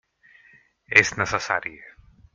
[1.03, 1.75] És necessari.